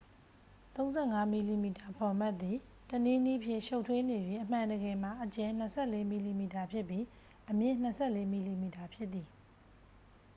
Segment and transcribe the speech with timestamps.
[0.77, 2.57] 35 မီလီမီတာဖော်မတ်သည်
[2.89, 7.03] တစ်နည်းနည်းဖြင့် ရှုပ်ထွေးနေ၍ အမှန်တကယ်မှာ အကျယ် 24 မီလီမီတာဖြစ်ပြီး
[7.49, 9.27] အမြင့် 24 မီလီမီတာဖြစ်သည်